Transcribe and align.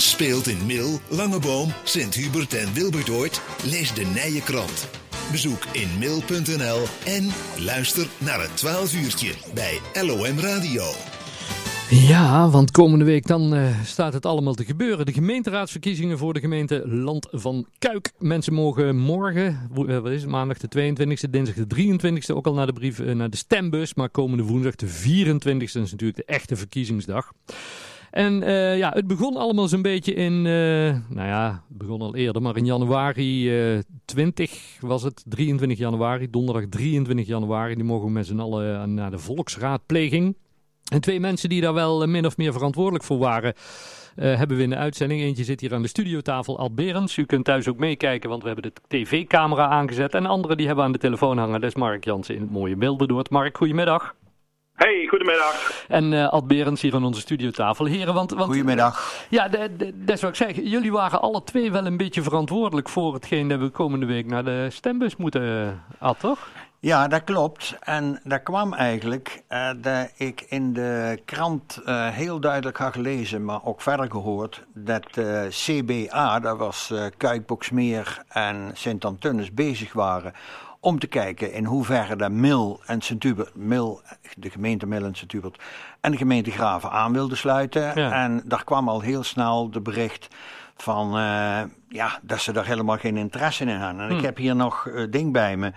speelt 0.00 0.46
in 0.46 0.66
Mil, 0.66 1.00
Langeboom, 1.08 1.72
Sint-Hubert 1.84 2.54
en 2.54 2.72
Wilbertoort? 2.72 3.40
Lees 3.64 3.94
de 3.94 4.04
Nije 4.04 4.42
Krant. 4.42 4.88
Bezoek 5.30 5.64
inmil.nl 5.72 6.82
en 7.04 7.28
luister 7.58 8.06
naar 8.18 8.40
het 8.40 8.56
12 8.56 8.94
uurtje 8.94 9.32
bij 9.54 9.78
LOM 9.92 10.38
Radio. 10.38 10.82
Ja, 11.90 12.48
want 12.48 12.70
komende 12.70 13.04
week 13.04 13.26
dan 13.26 13.54
uh, 13.54 13.84
staat 13.84 14.12
het 14.12 14.26
allemaal 14.26 14.54
te 14.54 14.64
gebeuren. 14.64 15.06
De 15.06 15.12
gemeenteraadsverkiezingen 15.12 16.18
voor 16.18 16.34
de 16.34 16.40
gemeente 16.40 16.88
Land 16.88 17.28
van 17.30 17.66
Kuik. 17.78 18.12
Mensen 18.18 18.52
mogen 18.52 18.96
morgen, 18.96 19.70
uh, 19.76 19.98
wat 19.98 20.12
is 20.12 20.20
het, 20.20 20.30
maandag 20.30 20.58
de 20.58 20.68
22e, 20.68 21.30
dinsdag 21.30 21.66
de 21.66 21.98
23e 22.30 22.34
ook 22.34 22.46
al 22.46 22.54
naar 22.54 22.66
de, 22.66 22.72
brief, 22.72 22.98
uh, 22.98 23.14
naar 23.14 23.30
de 23.30 23.36
stembus. 23.36 23.94
Maar 23.94 24.10
komende 24.10 24.42
woensdag 24.42 24.74
de 24.74 24.88
24e 24.88 25.62
is 25.62 25.74
natuurlijk 25.74 26.16
de 26.16 26.24
echte 26.24 26.56
verkiezingsdag. 26.56 27.32
En 28.10 28.42
uh, 28.42 28.78
ja, 28.78 28.90
het 28.94 29.06
begon 29.06 29.36
allemaal 29.36 29.68
zo'n 29.68 29.82
beetje 29.82 30.14
in, 30.14 30.32
uh, 30.32 30.96
nou 31.08 31.28
ja, 31.28 31.64
het 31.68 31.78
begon 31.78 32.00
al 32.00 32.16
eerder, 32.16 32.42
maar 32.42 32.56
in 32.56 32.64
januari 32.64 33.60
uh, 33.74 33.78
20 34.04 34.76
was 34.80 35.02
het, 35.02 35.24
23 35.28 35.78
januari, 35.78 36.30
donderdag 36.30 36.64
23 36.68 37.26
januari. 37.26 37.74
Die 37.74 37.84
mogen 37.84 38.06
we 38.06 38.12
met 38.12 38.26
z'n 38.26 38.38
allen 38.38 38.94
naar 38.94 39.10
de 39.10 39.18
volksraadpleging. 39.18 40.36
En 40.92 41.00
twee 41.00 41.20
mensen 41.20 41.48
die 41.48 41.60
daar 41.60 41.74
wel 41.74 42.06
min 42.06 42.26
of 42.26 42.36
meer 42.36 42.52
verantwoordelijk 42.52 43.04
voor 43.04 43.18
waren, 43.18 43.54
hebben 44.14 44.56
we 44.56 44.62
in 44.62 44.70
de 44.70 44.76
uitzending. 44.76 45.20
Eentje 45.20 45.44
zit 45.44 45.60
hier 45.60 45.74
aan 45.74 45.82
de 45.82 45.88
studiotafel, 45.88 46.58
Ad. 46.58 47.16
U 47.16 47.24
kunt 47.24 47.44
thuis 47.44 47.68
ook 47.68 47.78
meekijken, 47.78 48.30
want 48.30 48.42
we 48.42 48.48
hebben 48.48 48.72
de 48.72 48.80
tv-camera 48.88 49.68
aangezet. 49.68 50.14
En 50.14 50.26
andere 50.26 50.56
die 50.56 50.66
hebben 50.66 50.84
aan 50.84 50.92
de 50.92 50.98
telefoon 50.98 51.38
hangen, 51.38 51.60
dat 51.60 51.70
is 51.70 51.76
Mark 51.76 52.04
Jansen 52.04 52.34
in 52.34 52.40
het 52.40 52.50
mooie 52.50 52.76
Beeldendoord. 52.76 53.30
Mark, 53.30 53.56
goedemiddag. 53.56 54.14
Hey, 54.80 55.06
goedemiddag. 55.08 55.84
En 55.88 56.12
uh, 56.12 56.28
Ad 56.28 56.46
Berends 56.46 56.82
hier 56.82 56.94
aan 56.94 57.04
onze 57.04 57.20
studiotafel. 57.20 57.84
Heren, 57.84 58.14
want, 58.14 58.30
want, 58.30 58.44
goedemiddag. 58.44 59.24
Ja, 59.28 59.48
dat 59.94 60.18
zou 60.18 60.30
ik 60.30 60.36
zeggen. 60.36 60.68
Jullie 60.68 60.92
waren 60.92 61.20
alle 61.20 61.42
twee 61.44 61.72
wel 61.72 61.86
een 61.86 61.96
beetje 61.96 62.22
verantwoordelijk 62.22 62.88
voor 62.88 63.14
hetgeen 63.14 63.48
dat 63.48 63.60
we 63.60 63.68
komende 63.68 64.06
week 64.06 64.26
naar 64.26 64.44
de 64.44 64.66
stembus 64.70 65.16
moeten, 65.16 65.82
Ad, 65.98 66.20
toch? 66.20 66.48
Ja, 66.78 67.08
dat 67.08 67.24
klopt. 67.24 67.76
En 67.80 68.20
dat 68.24 68.42
kwam 68.42 68.74
eigenlijk 68.74 69.42
uh, 69.48 69.70
dat 69.76 70.12
ik 70.16 70.40
in 70.48 70.72
de 70.72 71.20
krant 71.24 71.80
uh, 71.86 72.08
heel 72.08 72.40
duidelijk 72.40 72.76
had 72.76 72.92
gelezen, 72.92 73.44
maar 73.44 73.64
ook 73.64 73.80
verder 73.80 74.10
gehoord, 74.10 74.62
dat 74.74 75.16
uh, 75.18 75.42
CBA, 75.48 76.40
dat 76.40 76.58
was 76.58 76.92
Kuikboksmeer 77.16 78.22
en 78.28 78.70
Sint-Antunis, 78.74 79.54
bezig 79.54 79.92
waren 79.92 80.32
om 80.80 80.98
te 80.98 81.06
kijken 81.06 81.52
in 81.52 81.64
hoeverre 81.64 82.16
de 82.16 82.30
Mil 82.30 82.80
en 82.86 83.00
Sint-Hubert, 83.00 83.54
Mil, 83.54 84.02
de 84.36 84.50
gemeente 84.50 84.86
Mil 84.86 85.04
en 85.04 85.14
Sint-Hubert 85.14 85.62
en 86.00 86.10
de 86.10 86.16
gemeente 86.16 86.50
Graven 86.50 86.90
aan 86.90 87.12
wilden 87.12 87.36
sluiten. 87.36 88.00
Ja. 88.00 88.12
En 88.12 88.42
daar 88.44 88.64
kwam 88.64 88.88
al 88.88 89.00
heel 89.00 89.22
snel 89.22 89.70
de 89.70 89.80
bericht 89.80 90.28
van 90.76 91.18
uh, 91.18 91.60
ja, 91.88 92.18
dat 92.22 92.40
ze 92.40 92.52
daar 92.52 92.66
helemaal 92.66 92.96
geen 92.96 93.16
interesse 93.16 93.64
in 93.64 93.76
hadden. 93.76 94.00
En 94.00 94.08
Hm. 94.08 94.16
ik 94.16 94.22
heb 94.22 94.36
hier 94.36 94.56
nog 94.56 94.86
uh, 94.86 95.06
ding 95.10 95.32
bij 95.32 95.56
me. 95.56 95.72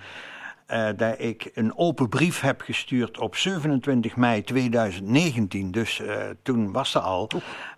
Uh, 0.68 0.88
dat 0.96 1.16
ik 1.20 1.52
een 1.54 1.78
open 1.78 2.09
brief 2.09 2.40
heb 2.42 2.62
gestuurd 2.62 3.20
op 3.20 3.36
27 3.36 4.16
mei 4.16 4.44
2019. 4.44 5.72
Dus 5.72 6.00
uh, 6.00 6.16
toen 6.44 6.72
was 6.72 6.92
ze 6.92 7.00
al. 7.00 7.30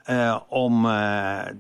Uh, 0.10 0.40
om, 0.48 0.88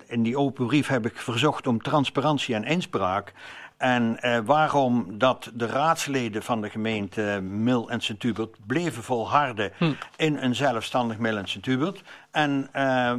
in 0.08 0.24
die 0.24 0.38
open 0.38 0.66
brief 0.66 0.88
heb 0.88 1.06
ik 1.06 1.18
verzocht 1.18 1.68
om 1.68 1.82
transparantie 1.82 2.56
en 2.56 2.64
inspraak. 2.64 3.34
En 3.78 4.18
uh, 4.22 4.38
waarom 4.45 5.18
dat 5.18 5.52
de 5.54 5.66
raadsleden 5.66 6.44
van 6.44 6.62
de 6.62 6.70
gemeente 6.70 7.40
Mil 7.42 7.90
en 7.90 8.02
Sint-Hubert 8.02 8.58
bleven 8.68 9.04
volharden 9.04 9.72
hm. 9.78 9.92
in 10.16 10.38
een 10.38 10.56
zelfstandig 10.56 11.18
Mil 11.18 11.38
en 11.38 11.48
Sint-Hubert. 11.48 12.03
En 12.31 12.70
uh, 12.76 13.14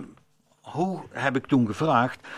hoe 0.61 1.03
heb 1.11 1.37
ik 1.37 1.47
toen 1.47 1.67
gevraagd, 1.67 2.29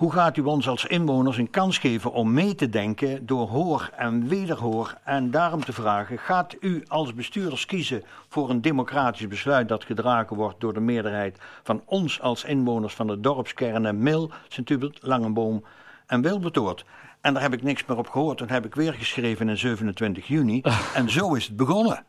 hoe 0.00 0.12
gaat 0.12 0.36
u 0.36 0.42
ons 0.42 0.68
als 0.68 0.86
inwoners 0.86 1.36
een 1.36 1.50
kans 1.50 1.78
geven 1.78 2.12
om 2.12 2.32
mee 2.32 2.54
te 2.54 2.68
denken 2.68 3.26
door 3.26 3.48
hoor 3.48 3.90
en 3.96 4.28
wederhoor? 4.28 4.94
En 5.04 5.30
daarom 5.30 5.64
te 5.64 5.72
vragen, 5.72 6.18
gaat 6.18 6.56
u 6.60 6.84
als 6.88 7.14
bestuurders 7.14 7.66
kiezen 7.66 8.02
voor 8.28 8.50
een 8.50 8.60
democratisch 8.60 9.28
besluit 9.28 9.68
dat 9.68 9.84
gedragen 9.84 10.36
wordt 10.36 10.60
door 10.60 10.74
de 10.74 10.80
meerderheid 10.80 11.38
van 11.62 11.82
ons 11.84 12.20
als 12.20 12.44
inwoners 12.44 12.94
van 12.94 13.06
de 13.06 13.20
dorpskernen 13.20 13.98
Mil, 13.98 14.30
Sint-Hubert, 14.48 14.98
Langenboom 15.02 15.64
en 16.10 16.22
Wilbertoort? 16.22 16.84
En 17.20 17.34
daar 17.34 17.42
heb 17.42 17.52
ik 17.52 17.62
niks 17.62 17.86
meer 17.86 17.98
op 17.98 18.08
gehoord. 18.08 18.38
Toen 18.38 18.48
heb 18.48 18.64
ik 18.64 18.74
weer 18.74 18.92
geschreven 18.92 19.48
in 19.48 19.56
27 19.56 20.26
juni. 20.26 20.62
en 20.94 21.08
zo 21.08 21.34
is 21.34 21.46
het 21.46 21.56
begonnen. 21.56 22.04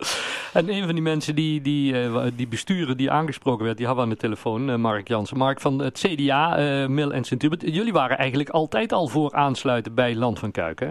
En 0.54 0.70
een 0.70 0.86
van 0.86 0.94
die 0.94 1.04
mensen 1.04 1.36
die, 1.36 1.62
die, 1.62 1.94
uh, 1.94 2.24
die 2.36 2.48
besturen 2.48 2.98
die 2.98 3.12
aangesproken 3.12 3.66
werd, 3.66 3.78
die 3.78 3.86
hadden 3.86 4.06
we 4.06 4.12
aan 4.12 4.18
de 4.18 4.22
telefoon, 4.22 4.70
uh, 4.70 4.76
Mark 4.76 5.08
Jansen. 5.08 5.38
Mark 5.38 5.62
van 5.62 5.80
het 5.80 6.06
CDA, 6.08 6.60
uh, 6.60 6.88
Mil 6.88 7.14
en 7.14 7.24
Sint-Hubert. 7.24 7.62
Jullie 7.62 7.94
waren 7.94 8.18
eigenlijk 8.18 8.50
altijd 8.50 8.92
al 8.92 9.08
voor 9.08 9.34
aansluiten 9.34 9.96
bij 9.96 10.16
Land 10.16 10.40
van 10.40 10.52
Kuik, 10.52 10.80
hè? 10.80 10.90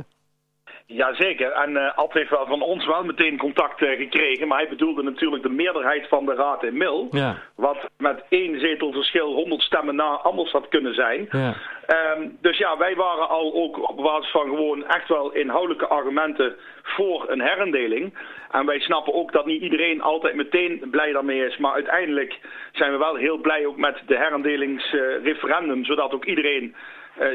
Jazeker, 0.86 1.52
en 1.52 1.70
uh, 1.70 1.98
Ad 1.98 2.12
heeft 2.12 2.30
wel 2.30 2.46
van 2.46 2.62
ons 2.62 2.86
wel 2.86 3.04
meteen 3.04 3.38
contact 3.38 3.80
uh, 3.80 3.96
gekregen, 3.96 4.48
maar 4.48 4.58
hij 4.58 4.68
bedoelde 4.68 5.02
natuurlijk 5.02 5.42
de 5.42 5.48
meerderheid 5.48 6.08
van 6.08 6.24
de 6.24 6.34
raad 6.34 6.64
in 6.64 6.76
Mil, 6.76 7.08
ja. 7.10 7.36
wat 7.54 7.88
met 7.96 8.22
één 8.28 8.60
zetel 8.60 8.92
verschil 8.92 9.32
100 9.32 9.62
stemmen 9.62 9.96
na 9.96 10.04
anders 10.04 10.52
had 10.52 10.68
kunnen 10.68 10.94
zijn. 10.94 11.28
Ja. 11.30 11.54
Um, 11.90 12.38
dus 12.40 12.58
ja, 12.58 12.76
wij 12.76 12.94
waren 12.96 13.28
al 13.28 13.54
ook 13.54 13.88
op 13.88 13.96
basis 13.96 14.30
van 14.30 14.48
gewoon 14.48 14.86
echt 14.86 15.08
wel 15.08 15.32
inhoudelijke 15.32 15.86
argumenten 15.86 16.56
voor 16.82 17.24
een 17.30 17.40
herindeling. 17.40 18.14
En 18.50 18.66
wij 18.66 18.80
snappen 18.80 19.14
ook 19.14 19.32
dat 19.32 19.46
niet 19.46 19.62
iedereen 19.62 20.00
altijd 20.02 20.34
meteen 20.34 20.82
blij 20.90 21.12
daarmee 21.12 21.46
is, 21.46 21.56
maar 21.56 21.72
uiteindelijk 21.72 22.38
zijn 22.72 22.92
we 22.92 22.98
wel 22.98 23.14
heel 23.14 23.38
blij 23.38 23.66
ook 23.66 23.76
met 23.76 24.02
de 24.06 24.16
herindelingsreferendum, 24.16 25.78
uh, 25.78 25.86
zodat 25.86 26.12
ook 26.12 26.24
iedereen 26.24 26.74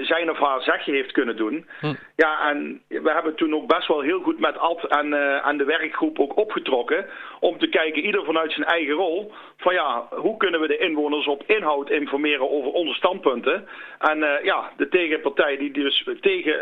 zijn 0.02 0.30
of 0.30 0.38
haar 0.38 0.62
zegje 0.62 0.92
heeft 0.92 1.12
kunnen 1.12 1.38
doen. 1.38 1.68
Hm. 1.80 1.94
Ja, 2.16 2.50
en 2.50 2.82
we 2.88 3.12
hebben 3.12 3.36
toen 3.36 3.56
ook 3.56 3.68
best 3.68 3.88
wel 3.88 4.02
heel 4.02 4.22
goed 4.22 4.40
met 4.40 4.58
Ad 4.58 4.84
en, 4.84 5.08
uh, 5.08 5.48
en 5.48 5.58
de 5.58 5.64
werkgroep 5.64 6.20
ook 6.20 6.38
opgetrokken. 6.38 7.06
Om 7.40 7.58
te 7.58 7.68
kijken, 7.68 8.06
ieder 8.06 8.26
vanuit 8.26 8.52
zijn 8.52 8.68
eigen 8.68 8.94
rol, 8.94 9.32
van 9.58 9.74
ja, 9.74 10.08
hoe 10.10 10.38
kunnen 10.38 10.60
we 10.60 10.68
de 10.68 10.78
inwoners 10.78 11.28
op 11.28 11.44
inhoud 11.46 11.90
informeren 11.90 12.52
over 12.52 12.72
onze 12.72 12.94
standpunten. 12.94 13.68
En 14.00 14.18
uh, 14.18 14.44
ja, 14.44 14.72
de 14.78 14.88
tegenpartijen 14.88 15.60
die 15.60 15.72
dus 15.72 16.10
tegen 16.22 16.54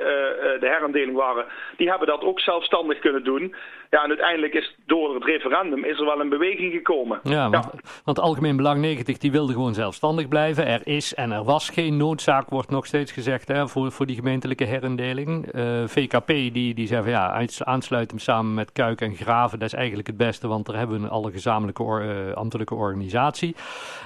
de 0.59 0.67
herindeling 0.67 1.15
waren, 1.15 1.45
die 1.77 1.89
hebben 1.89 2.07
dat 2.07 2.21
ook 2.23 2.39
zelfstandig 2.39 2.99
kunnen 2.99 3.23
doen. 3.23 3.55
Ja, 3.89 4.03
en 4.03 4.09
uiteindelijk 4.09 4.53
is 4.53 4.75
door 4.85 5.13
het 5.13 5.23
referendum 5.23 5.83
is 5.83 5.99
er 5.99 6.05
wel 6.05 6.19
een 6.19 6.29
beweging 6.29 6.73
gekomen. 6.73 7.19
Ja, 7.23 7.49
want, 7.49 7.69
ja. 7.71 7.79
want 8.03 8.19
Algemeen 8.19 8.55
Belang 8.55 8.81
90 8.81 9.17
die 9.17 9.31
wilde 9.31 9.53
gewoon 9.53 9.73
zelfstandig 9.73 10.27
blijven. 10.27 10.67
Er 10.67 10.81
is 10.83 11.13
en 11.13 11.31
er 11.31 11.43
was 11.43 11.69
geen 11.69 11.97
noodzaak, 11.97 12.49
wordt 12.49 12.69
nog 12.69 12.85
steeds 12.85 13.02
gezegd, 13.11 13.47
hè, 13.47 13.67
voor, 13.67 13.91
voor 13.91 14.05
die 14.05 14.15
gemeentelijke 14.15 14.63
herindeling. 14.63 15.55
Uh, 15.55 15.87
VKP 15.87 16.27
die, 16.27 16.73
die 16.73 16.87
zei 16.87 17.01
van 17.01 17.11
ja, 17.11 17.47
aansluiten 17.57 18.19
samen 18.19 18.53
met 18.53 18.71
Kuik 18.71 19.01
en 19.01 19.15
Graven, 19.15 19.59
dat 19.59 19.67
is 19.67 19.73
eigenlijk 19.73 20.07
het 20.07 20.17
beste, 20.17 20.47
want 20.47 20.65
daar 20.65 20.77
hebben 20.77 21.01
we 21.01 21.07
alle 21.07 21.31
gezamenlijke 21.31 21.83
or, 21.83 22.03
uh, 22.03 22.33
ambtelijke 22.33 22.75
organisatie. 22.75 23.55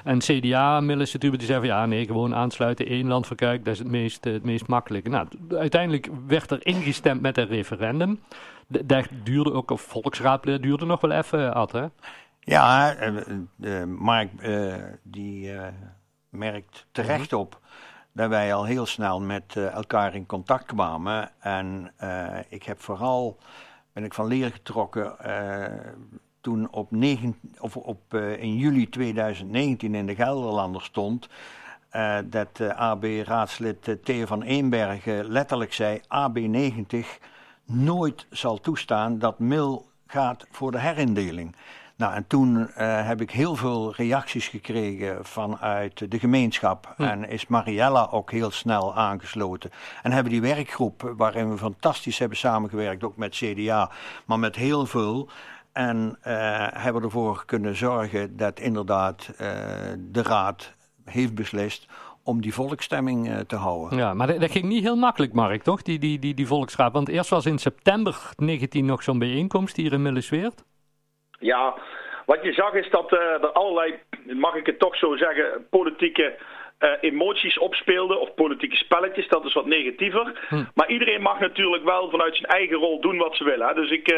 En 0.03 0.19
CDA, 0.19 0.79
Millisituber, 0.79 1.37
die 1.37 1.47
zei 1.47 1.59
van 1.59 1.67
ja, 1.67 1.85
nee, 1.85 2.05
gewoon 2.05 2.35
aansluiten, 2.35 2.85
één 2.85 3.07
land 3.07 3.27
voor 3.27 3.35
Kuik, 3.35 3.65
dat 3.65 3.73
is 3.73 3.79
het 3.79 3.87
meest, 3.87 4.23
het 4.23 4.43
meest 4.43 4.67
makkelijke. 4.67 5.09
Nou, 5.09 5.27
uiteindelijk 5.49 6.09
werd 6.27 6.51
er 6.51 6.65
ingestemd 6.65 7.21
met 7.21 7.37
een 7.37 7.47
referendum. 7.47 8.19
Dat 8.67 9.07
duurde 9.23 9.53
ook, 9.53 9.71
of 9.71 9.81
volksraad 9.81 10.43
duurde 10.43 10.85
nog 10.85 11.01
wel 11.01 11.11
even, 11.11 11.53
Ad, 11.53 11.71
hè? 11.71 11.85
Ja, 12.39 12.95
Mark 13.85 14.29
die 15.03 15.51
merkt 16.29 16.85
terecht 16.91 17.33
op 17.33 17.59
dat 18.17 18.29
wij 18.29 18.53
al 18.53 18.65
heel 18.65 18.85
snel 18.85 19.21
met 19.21 19.55
uh, 19.57 19.73
elkaar 19.73 20.15
in 20.15 20.25
contact 20.25 20.65
kwamen. 20.65 21.29
En 21.39 21.91
uh, 22.03 22.37
ik 22.49 22.63
heb 22.63 22.81
vooral, 22.81 23.37
ben 23.93 24.03
ik 24.03 24.13
van 24.13 24.27
leer 24.27 24.51
getrokken, 24.51 25.15
uh, 25.25 25.65
toen 26.41 26.67
op, 26.71 26.91
9, 26.91 27.35
of 27.59 27.77
op 27.77 28.13
in 28.13 28.57
juli 28.57 28.89
2019 28.89 29.95
in 29.95 30.05
de 30.05 30.15
Gelderlander 30.15 30.81
stond... 30.81 31.29
dat 32.25 32.61
AB-raadslid 32.75 33.97
Theo 34.03 34.25
van 34.25 34.41
Eenbergen 34.41 35.25
letterlijk 35.25 35.73
zei, 35.73 35.99
AB90 36.01 37.05
nooit 37.65 38.27
zal 38.29 38.59
toestaan 38.59 39.19
dat 39.19 39.39
Mil 39.39 39.89
gaat 40.07 40.47
voor 40.51 40.71
de 40.71 40.79
herindeling. 40.79 41.55
Nou, 41.97 42.13
en 42.13 42.27
toen 42.27 42.57
uh, 42.57 42.67
heb 43.07 43.21
ik 43.21 43.31
heel 43.31 43.55
veel 43.55 43.93
reacties 43.95 44.47
gekregen 44.47 45.25
vanuit 45.25 46.11
de 46.11 46.19
gemeenschap. 46.19 46.93
Hm. 46.95 47.03
En 47.03 47.29
is 47.29 47.47
Mariella 47.47 48.07
ook 48.11 48.31
heel 48.31 48.51
snel 48.51 48.95
aangesloten. 48.95 49.71
En 50.03 50.11
hebben 50.11 50.31
die 50.31 50.41
werkgroep, 50.41 51.13
waarin 51.17 51.49
we 51.49 51.57
fantastisch 51.57 52.19
hebben 52.19 52.37
samengewerkt, 52.37 53.03
ook 53.03 53.17
met 53.17 53.35
CDA, 53.35 53.91
maar 54.25 54.39
met 54.39 54.55
heel 54.55 54.85
veel. 54.85 55.29
En 55.71 56.17
uh, 56.27 56.67
hebben 56.71 57.03
ervoor 57.03 57.45
kunnen 57.45 57.75
zorgen 57.75 58.37
dat 58.37 58.59
inderdaad 58.59 59.29
uh, 59.31 59.37
de 59.97 60.21
raad 60.21 60.73
heeft 61.05 61.35
beslist 61.35 61.87
om 62.23 62.41
die 62.41 62.53
volksstemming 62.53 63.27
uh, 63.27 63.39
te 63.39 63.55
houden. 63.55 63.97
Ja, 63.97 64.13
maar 64.13 64.27
dat, 64.27 64.39
dat, 64.39 64.51
ging 64.51 64.65
niet 64.65 64.83
heel 64.83 64.95
makkelijk, 64.95 65.33
Mark, 65.33 65.63
toch? 65.63 65.81
Die, 65.81 65.99
die, 65.99 66.19
die, 66.19 66.33
die 66.33 66.47
volksraad. 66.47 66.93
Want 66.93 67.09
eerst 67.09 67.29
was 67.29 67.45
in 67.45 67.57
september 67.57 68.29
19 68.35 68.85
nog 68.85 69.03
zo'n 69.03 69.19
bijeenkomst 69.19 69.75
hier 69.75 69.93
in 69.93 70.01
Millesweert. 70.01 70.63
Ja, 71.39 71.75
wat 72.25 72.43
je 72.43 72.53
zag 72.53 72.73
is 72.73 72.89
dat 72.89 73.11
er 73.11 73.51
allerlei, 73.51 73.99
mag 74.23 74.55
ik 74.55 74.65
het 74.65 74.79
toch 74.79 74.95
zo 74.95 75.15
zeggen, 75.15 75.67
politieke 75.69 76.35
uh, 76.79 76.91
emoties 77.01 77.57
opspeelde 77.57 78.17
of 78.17 78.33
politieke 78.33 78.75
spelletjes. 78.75 79.27
Dat 79.27 79.45
is 79.45 79.53
wat 79.53 79.65
negatiever. 79.65 80.45
Hm. 80.49 80.63
Maar 80.73 80.89
iedereen 80.89 81.21
mag 81.21 81.39
natuurlijk 81.39 81.83
wel 81.83 82.09
vanuit 82.09 82.35
zijn 82.35 82.51
eigen 82.51 82.77
rol 82.77 83.01
doen 83.01 83.17
wat 83.17 83.35
ze 83.35 83.43
willen. 83.43 83.67
Hè. 83.67 83.73
Dus 83.73 83.91
ik, 83.91 84.11
uh, 84.11 84.17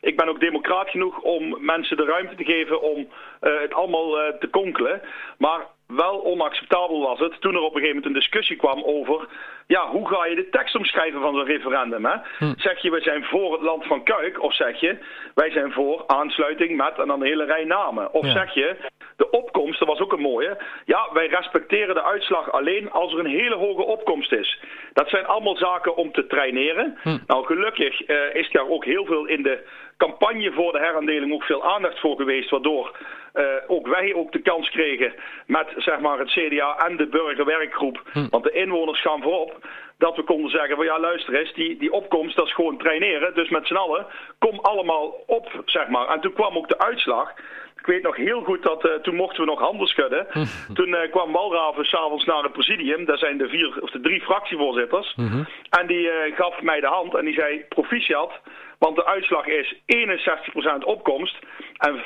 ik 0.00 0.16
ben 0.16 0.28
ook 0.28 0.40
democraat 0.40 0.90
genoeg 0.90 1.18
om 1.18 1.56
mensen 1.64 1.96
de 1.96 2.04
ruimte 2.04 2.34
te 2.34 2.44
geven 2.44 2.82
om 2.82 2.98
uh, 3.40 3.60
het 3.60 3.74
allemaal 3.74 4.38
te 4.38 4.48
konkelen. 4.50 5.00
Maar 5.38 5.66
wel 5.90 6.24
onacceptabel 6.24 7.00
was 7.00 7.18
het 7.18 7.40
toen 7.40 7.54
er 7.54 7.60
op 7.60 7.74
een 7.74 7.80
gegeven 7.80 7.96
moment 7.96 8.06
een 8.06 8.20
discussie 8.20 8.56
kwam 8.56 8.82
over... 8.82 9.28
ja, 9.66 9.88
hoe 9.88 10.08
ga 10.08 10.26
je 10.26 10.34
de 10.34 10.48
tekst 10.48 10.76
omschrijven 10.76 11.20
van 11.20 11.34
zo'n 11.34 11.44
referendum? 11.44 12.04
Hè? 12.04 12.16
Hm. 12.38 12.52
Zeg 12.56 12.82
je, 12.82 12.90
we 12.90 13.00
zijn 13.00 13.24
voor 13.24 13.52
het 13.52 13.62
land 13.62 13.84
van 13.84 14.02
Kuik? 14.02 14.42
Of 14.42 14.54
zeg 14.54 14.80
je, 14.80 14.98
wij 15.34 15.50
zijn 15.50 15.72
voor 15.72 16.04
aansluiting 16.06 16.76
met 16.76 16.98
en 16.98 17.06
dan 17.06 17.20
een 17.20 17.26
hele 17.26 17.44
rij 17.44 17.64
namen? 17.64 18.12
Of 18.12 18.26
zeg 18.26 18.54
je, 18.54 18.76
de 19.20 19.30
opkomst, 19.30 19.78
dat 19.78 19.88
was 19.88 20.00
ook 20.00 20.12
een 20.12 20.28
mooie... 20.32 20.58
ja, 20.84 21.08
wij 21.12 21.26
respecteren 21.26 21.94
de 21.94 22.02
uitslag 22.02 22.52
alleen 22.52 22.90
als 22.90 23.12
er 23.12 23.18
een 23.18 23.36
hele 23.40 23.54
hoge 23.54 23.82
opkomst 23.82 24.32
is. 24.32 24.60
Dat 24.92 25.08
zijn 25.08 25.26
allemaal 25.26 25.56
zaken 25.56 25.96
om 25.96 26.12
te 26.12 26.26
traineren. 26.26 26.98
Hm. 27.02 27.18
Nou, 27.26 27.46
gelukkig 27.46 28.08
uh, 28.08 28.34
is 28.34 28.50
daar 28.50 28.68
ook 28.68 28.84
heel 28.84 29.04
veel 29.04 29.26
in 29.26 29.42
de 29.42 29.66
campagne 29.96 30.52
voor 30.52 30.72
de 30.72 30.78
heraandeling 30.78 31.32
ook 31.32 31.42
veel 31.42 31.64
aandacht 31.64 32.00
voor 32.00 32.16
geweest... 32.16 32.50
waardoor 32.50 32.96
uh, 33.34 33.44
ook 33.66 33.86
wij 33.86 34.14
ook 34.14 34.32
de 34.32 34.42
kans 34.42 34.70
kregen 34.70 35.12
met 35.46 35.68
zeg 35.76 36.00
maar, 36.00 36.18
het 36.18 36.30
CDA 36.30 36.78
en 36.86 36.96
de 36.96 37.06
burgerwerkgroep. 37.06 38.02
Hm. 38.12 38.28
Want 38.30 38.44
de 38.44 38.52
inwoners 38.52 39.00
gaan 39.00 39.22
voorop. 39.22 39.66
Dat 39.98 40.16
we 40.16 40.22
konden 40.22 40.50
zeggen 40.50 40.76
van 40.76 40.84
ja 40.84 41.00
luister 41.00 41.34
eens, 41.34 41.52
die, 41.52 41.76
die 41.76 41.92
opkomst 41.92 42.36
dat 42.36 42.46
is 42.46 42.54
gewoon 42.54 42.78
traineren. 42.78 43.34
Dus 43.34 43.48
met 43.48 43.66
z'n 43.66 43.74
allen, 43.74 44.06
kom 44.38 44.58
allemaal 44.58 45.24
op 45.26 45.62
zeg 45.64 45.88
maar. 45.88 46.08
En 46.08 46.20
toen 46.20 46.32
kwam 46.32 46.56
ook 46.56 46.68
de 46.68 46.78
uitslag. 46.78 47.34
Ik 47.80 47.86
weet 47.86 48.02
nog 48.02 48.16
heel 48.16 48.42
goed 48.42 48.62
dat 48.62 48.84
uh, 48.84 48.92
toen 48.94 49.14
mochten 49.14 49.40
we 49.40 49.50
nog 49.50 49.60
handen 49.60 49.86
schudden. 49.86 50.26
Hm. 50.30 50.74
Toen 50.74 50.88
uh, 50.88 51.10
kwam 51.10 51.32
Walraven 51.32 51.84
s'avonds 51.84 52.24
naar 52.24 52.42
het 52.42 52.52
presidium. 52.52 53.04
Daar 53.04 53.18
zijn 53.18 53.38
de, 53.38 53.48
vier, 53.48 53.82
of 53.82 53.90
de 53.90 54.00
drie 54.00 54.20
fractievoorzitters. 54.20 55.12
-hmm. 55.16 55.46
En 55.70 55.86
die 55.86 56.04
uh, 56.06 56.36
gaf 56.36 56.62
mij 56.62 56.80
de 56.80 56.86
hand 56.86 57.14
en 57.14 57.24
die 57.24 57.34
zei 57.34 57.64
proficiat. 57.68 58.32
Want 58.78 58.96
de 58.96 59.06
uitslag 59.06 59.46
is 59.46 59.74
61% 59.86 60.84
opkomst 60.84 61.38
en 61.76 61.96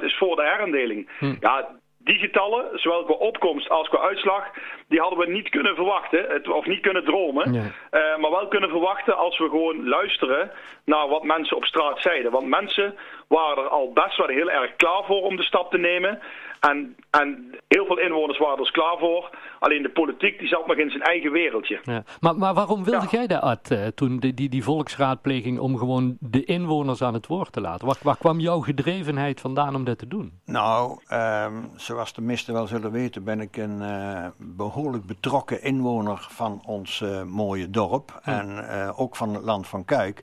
75% 0.00 0.04
is 0.04 0.16
voor 0.16 0.36
de 0.36 0.42
herindeling. 0.42 1.10
Hm. 1.18 1.34
Ja, 1.40 1.77
die 2.08 2.18
getallen, 2.18 2.78
zowel 2.78 3.04
qua 3.04 3.14
opkomst 3.14 3.68
als 3.68 3.88
qua 3.88 3.98
uitslag, 3.98 4.44
die 4.88 5.00
hadden 5.00 5.18
we 5.18 5.30
niet 5.30 5.48
kunnen 5.48 5.74
verwachten, 5.74 6.52
of 6.54 6.66
niet 6.66 6.80
kunnen 6.80 7.04
dromen. 7.04 7.54
Uh, 7.54 7.62
maar 7.90 8.30
wel 8.30 8.48
kunnen 8.48 8.70
verwachten 8.70 9.16
als 9.16 9.38
we 9.38 9.48
gewoon 9.48 9.88
luisteren 9.88 10.50
naar 10.84 11.08
wat 11.08 11.24
mensen 11.24 11.56
op 11.56 11.64
straat 11.64 12.00
zeiden. 12.00 12.32
Want 12.32 12.48
mensen 12.48 12.94
waren 13.28 13.64
er 13.64 13.68
al 13.68 13.92
best 13.92 14.16
wel 14.16 14.26
heel 14.26 14.50
erg 14.50 14.76
klaar 14.76 15.04
voor 15.04 15.22
om 15.22 15.36
de 15.36 15.42
stap 15.42 15.70
te 15.70 15.78
nemen. 15.78 16.20
En, 16.60 16.96
en 17.10 17.54
heel 17.68 17.86
veel 17.86 17.98
inwoners 17.98 18.38
waren 18.38 18.56
er 18.56 18.62
dus 18.62 18.70
klaar 18.70 18.98
voor. 18.98 19.30
Alleen 19.58 19.82
de 19.82 19.90
politiek 19.90 20.38
die 20.38 20.48
zat 20.48 20.66
nog 20.66 20.76
in 20.76 20.90
zijn 20.90 21.02
eigen 21.02 21.32
wereldje. 21.32 21.80
Ja. 21.82 22.04
Maar, 22.20 22.36
maar 22.36 22.54
waarom 22.54 22.84
wilde 22.84 23.06
jij 23.10 23.26
dat, 23.26 23.40
Ad, 23.40 23.70
eh, 23.70 23.86
toen 23.86 24.18
die, 24.18 24.34
die, 24.34 24.48
die 24.48 24.64
volksraadpleging 24.64 25.58
om 25.58 25.78
gewoon 25.78 26.16
de 26.20 26.44
inwoners 26.44 27.02
aan 27.02 27.14
het 27.14 27.26
woord 27.26 27.52
te 27.52 27.60
laten? 27.60 27.86
Waar, 27.86 27.98
waar 28.02 28.16
kwam 28.16 28.40
jouw 28.40 28.60
gedrevenheid 28.60 29.40
vandaan 29.40 29.74
om 29.74 29.84
dat 29.84 29.98
te 29.98 30.08
doen? 30.08 30.40
Nou, 30.44 31.00
um, 31.12 31.70
zoals 31.76 32.12
de 32.12 32.22
meesten 32.22 32.54
wel 32.54 32.66
zullen 32.66 32.92
weten, 32.92 33.24
ben 33.24 33.40
ik 33.40 33.56
een 33.56 33.80
uh, 33.80 34.26
behoorlijk 34.36 35.06
betrokken 35.06 35.62
inwoner 35.62 36.26
van 36.30 36.62
ons 36.66 37.00
uh, 37.00 37.22
mooie 37.22 37.70
dorp. 37.70 38.20
En 38.22 38.66
ook 38.96 39.16
van 39.16 39.34
het 39.34 39.44
land 39.44 39.66
van 39.66 39.84
Kuik. 39.84 40.22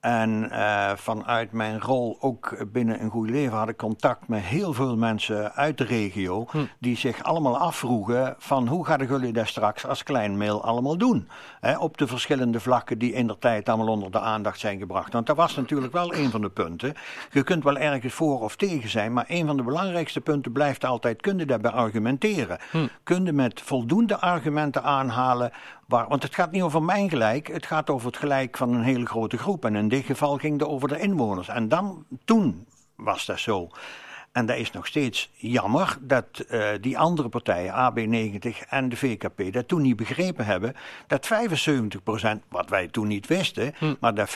En 0.00 0.48
uh, 0.52 0.90
vanuit 0.94 1.52
mijn 1.52 1.80
rol 1.80 2.16
ook 2.20 2.64
binnen 2.72 3.02
een 3.02 3.10
goed 3.10 3.30
leven 3.30 3.56
had 3.56 3.68
ik 3.68 3.76
contact 3.76 4.28
met 4.28 4.42
heel 4.42 4.72
veel 4.72 4.96
mensen 4.96 5.54
uit 5.54 5.78
de 5.78 5.84
regio. 5.84 6.46
Hm. 6.50 6.58
Die 6.78 6.96
zich 6.96 7.22
allemaal 7.22 7.58
afvroegen 7.58 8.34
van 8.38 8.66
hoe 8.66 8.86
gaan 8.86 9.06
jullie 9.06 9.32
dat 9.32 9.46
straks 9.46 9.86
als 9.86 10.02
kleinmail 10.02 10.64
allemaal 10.64 10.96
doen? 10.96 11.28
He, 11.60 11.78
op 11.78 11.98
de 11.98 12.06
verschillende 12.06 12.60
vlakken 12.60 12.98
die 12.98 13.12
in 13.12 13.26
der 13.26 13.38
tijd 13.38 13.68
allemaal 13.68 13.88
onder 13.88 14.10
de 14.10 14.20
aandacht 14.20 14.58
zijn 14.58 14.78
gebracht. 14.78 15.12
Want 15.12 15.26
dat 15.26 15.36
was 15.36 15.56
natuurlijk 15.56 15.92
wel 15.92 16.14
een 16.14 16.30
van 16.30 16.40
de 16.40 16.50
punten. 16.50 16.94
Je 17.30 17.42
kunt 17.42 17.64
wel 17.64 17.76
ergens 17.76 18.14
voor 18.14 18.40
of 18.40 18.56
tegen 18.56 18.88
zijn, 18.88 19.12
maar 19.12 19.24
een 19.28 19.46
van 19.46 19.56
de 19.56 19.62
belangrijkste 19.62 20.20
punten 20.20 20.52
blijft 20.52 20.84
altijd, 20.84 21.20
kun 21.20 21.38
je 21.38 21.46
daarbij 21.46 21.70
argumenteren? 21.70 22.58
Hm. 22.70 22.86
Kun 23.02 23.24
je 23.24 23.32
met 23.32 23.60
voldoende 23.60 24.20
argumenten 24.20 24.82
aanhalen 24.82 25.52
Want 25.90 26.22
het 26.22 26.34
gaat 26.34 26.50
niet 26.50 26.62
over 26.62 26.82
mijn 26.82 27.08
gelijk, 27.08 27.48
het 27.48 27.66
gaat 27.66 27.90
over 27.90 28.06
het 28.06 28.16
gelijk 28.16 28.56
van 28.56 28.74
een 28.74 28.82
hele 28.82 29.06
grote 29.06 29.38
groep. 29.38 29.64
En 29.64 29.76
in 29.76 29.88
dit 29.88 30.04
geval 30.04 30.36
ging 30.36 30.60
het 30.60 30.68
over 30.68 30.88
de 30.88 30.98
inwoners. 30.98 31.48
En 31.48 31.68
dan, 31.68 32.04
toen 32.24 32.66
was 32.96 33.26
dat 33.26 33.38
zo. 33.38 33.68
En 34.32 34.46
dat 34.46 34.56
is 34.56 34.70
nog 34.70 34.86
steeds 34.86 35.30
jammer 35.34 35.96
dat 36.00 36.24
uh, 36.50 36.68
die 36.80 36.98
andere 36.98 37.28
partijen, 37.28 37.72
AB90 37.72 38.68
en 38.68 38.88
de 38.88 38.96
VKP, 38.96 39.52
dat 39.52 39.68
toen 39.68 39.82
niet 39.82 39.96
begrepen 39.96 40.44
hebben 40.44 40.74
dat 41.06 41.28
75%, 41.28 41.28
wat 42.48 42.68
wij 42.68 42.88
toen 42.88 43.06
niet 43.06 43.26
wisten, 43.26 43.74
hm. 43.78 43.94
maar 44.00 44.14
dat 44.14 44.28
75% 44.28 44.32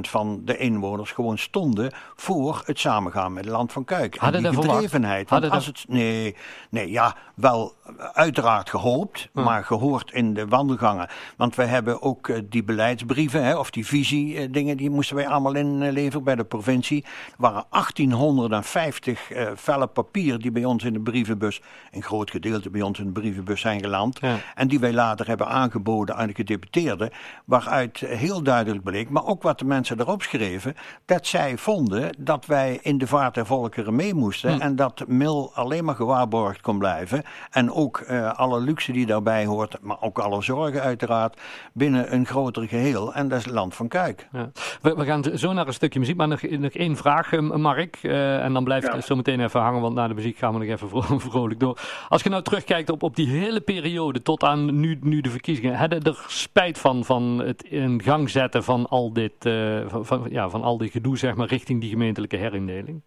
van 0.00 0.40
de 0.44 0.56
inwoners 0.56 1.12
gewoon 1.12 1.38
stonden 1.38 1.92
voor 2.16 2.62
het 2.64 2.78
samengaan 2.78 3.32
met 3.32 3.44
het 3.44 3.52
land 3.52 3.72
van 3.72 3.84
Kuik. 3.84 4.16
Hadden 4.16 4.44
en 4.44 4.50
die 4.50 4.60
gedrevenheid. 4.60 5.30
Als 5.30 5.66
het, 5.66 5.84
nee, 5.88 6.36
nee, 6.70 6.90
ja, 6.90 7.16
wel 7.34 7.74
uiteraard 8.12 8.70
gehoopt, 8.70 9.28
hm. 9.32 9.42
maar 9.42 9.64
gehoord 9.64 10.12
in 10.12 10.34
de 10.34 10.46
wandelgangen. 10.46 11.08
Want 11.36 11.54
wij 11.54 11.66
hebben 11.66 12.02
ook 12.02 12.28
uh, 12.28 12.38
die 12.44 12.64
beleidsbrieven, 12.64 13.44
hè, 13.44 13.56
of 13.56 13.70
die 13.70 13.86
visie 13.86 14.50
dingen, 14.50 14.76
die 14.76 14.90
moesten 14.90 15.16
wij 15.16 15.28
allemaal 15.28 15.54
inleveren 15.54 16.24
bij 16.24 16.34
de 16.34 16.44
provincie. 16.44 17.04
Er 17.04 17.34
waren 17.36 17.64
1850 17.70 18.77
50 18.78 19.30
uh, 19.30 19.50
velle 19.54 19.86
papier 19.86 20.38
die 20.38 20.50
bij 20.50 20.64
ons 20.64 20.84
in 20.84 20.92
de 20.92 21.00
brievenbus, 21.00 21.60
een 21.90 22.02
groot 22.02 22.30
gedeelte 22.30 22.70
bij 22.70 22.82
ons 22.82 22.98
in 22.98 23.04
de 23.04 23.12
brievenbus 23.12 23.60
zijn 23.60 23.80
geland. 23.80 24.20
En 24.54 24.68
die 24.68 24.80
wij 24.80 24.92
later 24.92 25.26
hebben 25.26 25.48
aangeboden 25.48 26.16
aan 26.16 26.26
de 26.26 26.34
gedeputeerden. 26.34 27.10
Waaruit 27.44 27.98
heel 27.98 28.42
duidelijk 28.42 28.84
bleek, 28.84 29.10
maar 29.10 29.26
ook 29.26 29.42
wat 29.42 29.58
de 29.58 29.64
mensen 29.64 30.00
erop 30.00 30.22
schreven, 30.22 30.74
dat 31.04 31.26
zij 31.26 31.56
vonden 31.56 32.14
dat 32.18 32.46
wij 32.46 32.78
in 32.82 32.98
de 32.98 33.06
vaart 33.06 33.34
der 33.34 33.46
volkeren 33.46 33.94
mee 33.94 34.14
moesten. 34.14 34.54
Hm. 34.54 34.60
En 34.60 34.76
dat 34.76 35.04
Mil 35.06 35.50
alleen 35.54 35.84
maar 35.84 35.94
gewaarborgd 35.94 36.60
kon 36.60 36.78
blijven. 36.78 37.22
En 37.50 37.72
ook 37.72 38.04
uh, 38.10 38.32
alle 38.32 38.60
luxe 38.60 38.92
die 38.92 39.06
daarbij 39.06 39.46
hoort, 39.46 39.76
maar 39.80 40.00
ook 40.00 40.18
alle 40.18 40.42
zorgen 40.42 40.82
uiteraard, 40.82 41.40
binnen 41.72 42.14
een 42.14 42.26
groter 42.26 42.68
geheel. 42.68 43.14
En 43.14 43.28
dat 43.28 43.38
is 43.38 43.44
het 43.44 43.54
land 43.54 43.74
van 43.74 43.88
Kuik. 43.88 44.28
Ja. 44.32 44.50
We, 44.82 44.94
we, 44.94 45.04
gaan 45.04 45.24
zo 45.34 45.52
naar 45.52 45.66
een 45.66 45.72
stukje 45.72 45.98
muziek, 45.98 46.16
maar 46.16 46.28
nog, 46.28 46.42
nog 46.42 46.72
één 46.72 46.96
vraag, 46.96 47.32
eh, 47.32 47.40
Mark. 47.40 47.98
Uh, 48.02 48.44
en 48.44 48.52
dan 48.52 48.64
blijft 48.68 48.86
ja. 48.86 49.00
zo 49.00 49.16
meteen 49.16 49.40
even 49.40 49.60
hangen, 49.60 49.80
want 49.80 49.94
na 49.94 50.08
de 50.08 50.14
muziek 50.14 50.38
gaan 50.38 50.52
we 50.52 50.58
nog 50.58 50.68
even 50.68 50.88
vro 50.88 51.18
vrolijk 51.30 51.60
door. 51.60 51.78
Als 52.08 52.22
je 52.22 52.30
nou 52.30 52.42
terugkijkt 52.42 52.90
op, 52.90 53.02
op 53.02 53.16
die 53.16 53.28
hele 53.28 53.60
periode 53.60 54.22
tot 54.22 54.42
aan 54.42 54.80
nu, 54.80 54.98
nu 55.00 55.20
de 55.20 55.30
verkiezingen, 55.30 55.78
je 55.78 55.88
er 55.88 56.24
spijt 56.26 56.78
van, 56.78 57.04
van 57.04 57.38
het 57.38 57.62
in 57.62 58.02
gang 58.02 58.30
zetten 58.30 58.62
van 58.64 58.86
al 58.88 59.12
dit, 59.12 59.46
uh, 59.46 59.80
van, 59.86 60.06
van, 60.06 60.26
ja, 60.30 60.48
van 60.48 60.62
al 60.62 60.78
dit 60.78 60.90
gedoe 60.90 61.16
zeg 61.16 61.34
maar, 61.36 61.46
richting 61.46 61.80
die 61.80 61.90
gemeentelijke 61.90 62.36
herindeling? 62.36 63.02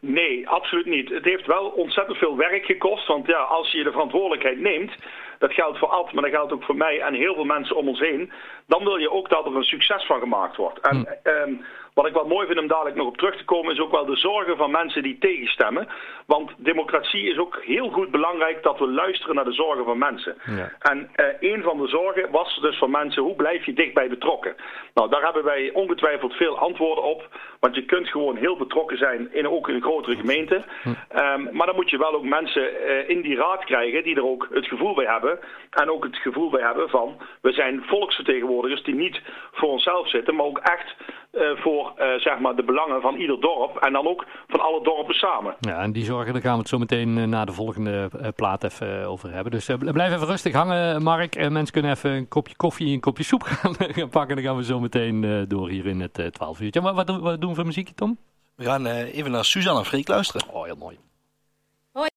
Nee, 0.00 0.48
absoluut 0.48 0.86
niet. 0.86 1.08
Het 1.08 1.24
heeft 1.24 1.46
wel 1.46 1.66
ontzettend 1.66 2.18
veel 2.18 2.36
werk 2.36 2.64
gekost. 2.64 3.06
Want 3.06 3.26
ja, 3.26 3.38
als 3.38 3.72
je 3.72 3.82
de 3.82 3.90
verantwoordelijkheid 3.90 4.60
neemt, 4.60 4.92
dat 5.38 5.52
geldt 5.52 5.78
voor 5.78 5.88
Ad, 5.88 6.12
maar 6.12 6.22
dat 6.22 6.32
geldt 6.32 6.52
ook 6.52 6.64
voor 6.64 6.76
mij 6.76 7.00
en 7.00 7.14
heel 7.14 7.34
veel 7.34 7.44
mensen 7.44 7.76
om 7.76 7.88
ons 7.88 8.00
heen. 8.00 8.32
Dan 8.66 8.84
wil 8.84 8.96
je 8.96 9.10
ook 9.10 9.28
dat 9.28 9.46
er 9.46 9.56
een 9.56 9.62
succes 9.62 10.06
van 10.06 10.20
gemaakt 10.20 10.56
wordt. 10.56 10.80
En 10.80 10.96
hm. 10.96 11.28
Ehm, 11.28 11.54
wat 11.96 12.06
ik 12.06 12.12
wel 12.12 12.26
mooi 12.26 12.46
vind 12.46 12.58
om 12.58 12.66
dadelijk 12.66 12.96
nog 12.96 13.06
op 13.06 13.16
terug 13.16 13.36
te 13.36 13.44
komen, 13.44 13.72
is 13.72 13.80
ook 13.80 13.90
wel 13.90 14.04
de 14.04 14.16
zorgen 14.16 14.56
van 14.56 14.70
mensen 14.70 15.02
die 15.02 15.18
tegenstemmen. 15.18 15.88
Want 16.26 16.50
democratie 16.56 17.30
is 17.30 17.38
ook 17.38 17.62
heel 17.64 17.88
goed 17.88 18.10
belangrijk 18.10 18.62
dat 18.62 18.78
we 18.78 18.88
luisteren 18.88 19.34
naar 19.34 19.44
de 19.44 19.52
zorgen 19.52 19.84
van 19.84 19.98
mensen. 19.98 20.36
Ja. 20.44 20.72
En 20.78 21.10
uh, 21.16 21.26
een 21.52 21.62
van 21.62 21.78
de 21.78 21.88
zorgen 21.88 22.30
was 22.30 22.58
dus 22.60 22.78
van 22.78 22.90
mensen, 22.90 23.22
hoe 23.22 23.36
blijf 23.36 23.64
je 23.64 23.72
dichtbij 23.72 24.08
betrokken? 24.08 24.56
Nou, 24.94 25.10
daar 25.10 25.22
hebben 25.22 25.44
wij 25.44 25.70
ongetwijfeld 25.72 26.32
veel 26.32 26.58
antwoorden 26.58 27.04
op. 27.04 27.28
Want 27.60 27.74
je 27.74 27.84
kunt 27.84 28.08
gewoon 28.08 28.36
heel 28.36 28.56
betrokken 28.56 28.98
zijn 28.98 29.28
in 29.32 29.48
ook 29.48 29.68
een 29.68 29.82
grotere 29.82 30.16
gemeente. 30.16 30.64
Hm. 30.82 30.88
Um, 30.88 31.48
maar 31.52 31.66
dan 31.66 31.76
moet 31.76 31.90
je 31.90 31.98
wel 31.98 32.14
ook 32.14 32.24
mensen 32.24 32.62
uh, 32.62 33.08
in 33.08 33.20
die 33.20 33.36
raad 33.36 33.64
krijgen 33.64 34.02
die 34.02 34.16
er 34.16 34.26
ook 34.26 34.48
het 34.52 34.66
gevoel 34.66 34.94
bij 34.94 35.06
hebben. 35.06 35.25
En 35.70 35.90
ook 35.90 36.04
het 36.04 36.16
gevoel 36.16 36.50
bij 36.50 36.62
hebben 36.62 36.88
van, 36.88 37.16
we 37.40 37.52
zijn 37.52 37.82
volksvertegenwoordigers 37.86 38.82
die 38.82 38.94
niet 38.94 39.20
voor 39.52 39.68
onszelf 39.68 40.08
zitten, 40.08 40.34
maar 40.34 40.46
ook 40.46 40.58
echt 40.58 40.94
uh, 41.32 41.50
voor 41.56 41.92
uh, 41.98 42.14
zeg 42.18 42.38
maar 42.38 42.56
de 42.56 42.64
belangen 42.64 43.00
van 43.00 43.16
ieder 43.16 43.40
dorp 43.40 43.76
en 43.76 43.92
dan 43.92 44.08
ook 44.08 44.24
van 44.46 44.60
alle 44.60 44.82
dorpen 44.82 45.14
samen. 45.14 45.56
Ja, 45.60 45.82
en 45.82 45.92
die 45.92 46.04
zorgen, 46.04 46.32
daar 46.32 46.42
gaan 46.42 46.52
we 46.52 46.58
het 46.58 46.68
zo 46.68 46.78
meteen 46.78 47.16
uh, 47.16 47.24
na 47.24 47.44
de 47.44 47.52
volgende 47.52 48.10
plaat 48.36 48.64
even 48.64 49.06
over 49.06 49.32
hebben. 49.32 49.52
Dus 49.52 49.70
blijf 49.92 50.14
even 50.14 50.26
rustig 50.26 50.52
hangen, 50.52 51.02
Mark. 51.02 51.50
mensen 51.50 51.72
kunnen 51.72 51.90
even 51.90 52.10
een 52.10 52.28
kopje 52.28 52.56
koffie 52.56 52.86
en 52.86 52.92
een 52.92 53.00
kopje 53.00 53.24
soep 53.24 53.42
gaan, 53.48 53.74
gaan 53.78 54.08
pakken. 54.08 54.36
Dan 54.36 54.44
gaan 54.44 54.56
we 54.56 54.64
zo 54.64 54.80
meteen 54.80 55.44
door 55.48 55.68
hier 55.68 55.86
in 55.86 56.00
het 56.00 56.28
12 56.32 56.60
uurtje. 56.60 56.80
Maar 56.80 56.94
wat, 56.94 57.20
wat 57.20 57.40
doen 57.40 57.50
we 57.50 57.56
voor 57.56 57.66
muziekje, 57.66 57.94
Tom? 57.94 58.18
We 58.56 58.64
gaan 58.64 58.86
even 58.86 59.30
naar 59.30 59.44
Suzanne 59.44 59.84
Freek 59.84 60.08
luisteren. 60.08 60.48
Oh, 60.52 60.64
heel 60.64 60.76
mooi. 60.76 60.98